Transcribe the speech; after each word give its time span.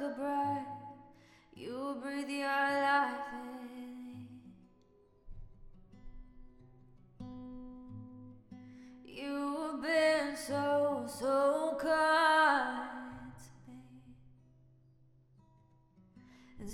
took 0.00 0.12
a 0.12 0.14
breath, 0.14 0.66
you 1.54 1.96
breathe 2.02 2.28
your 2.28 2.46
life 2.46 3.32
in. 3.32 4.28
You've 9.04 9.82
been 9.82 10.36
so, 10.36 11.06
so 11.06 11.76
kind 11.80 13.32
to 13.36 13.70
me. 13.70 13.82
And 16.60 16.70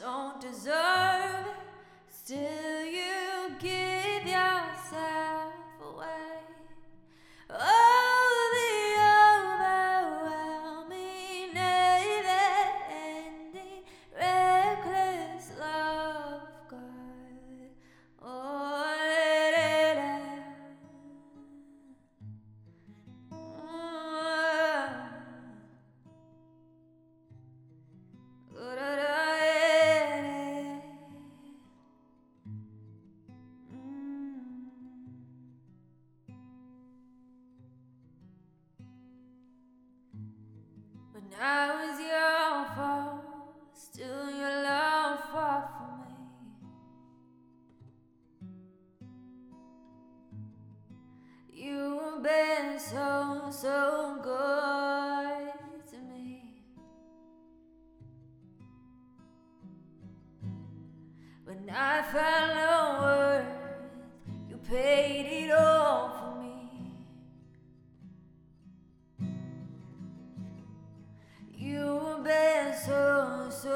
don't 0.00 0.40
deserve 0.40 1.46
it. 1.46 1.54
Still, 2.10 2.65
Now 41.38 41.82
is 41.82 42.00
your 42.00 42.64
fault, 42.74 43.20
still 43.74 44.30
your 44.30 44.62
love 44.62 45.20
fought 45.30 45.68
for 45.76 45.92
me. 46.00 46.14
You've 51.52 52.22
been 52.22 52.78
so, 52.78 53.50
so 53.50 54.18
good 54.22 55.52
to 55.90 55.98
me. 55.98 56.62
When 61.44 61.68
I 61.70 62.02
found 62.02 62.45
so, 73.50 73.75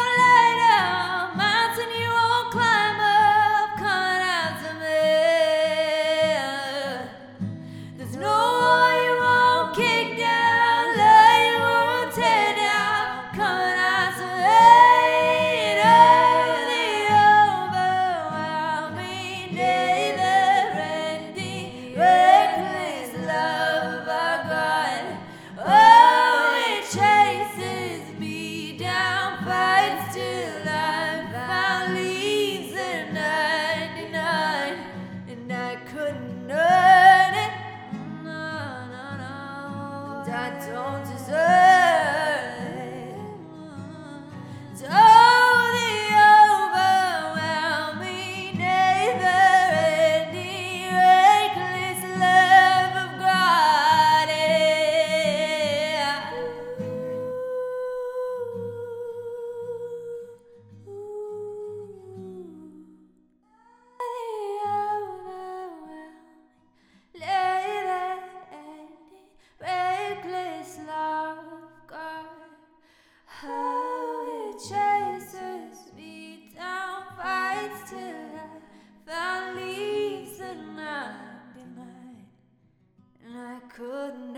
could 83.81 84.30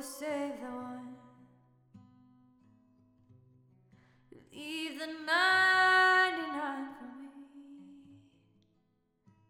to 0.00 0.06
save 0.06 0.60
the 0.60 0.66
one. 0.66 1.14
Leave 4.52 4.98
the 4.98 5.06
99 5.06 6.88
for 6.98 7.10
me. 7.20 7.28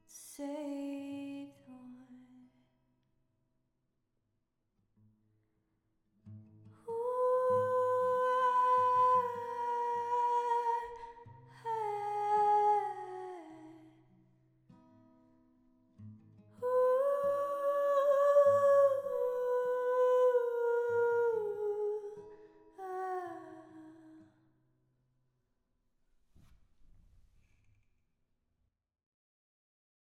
Save 0.07 0.70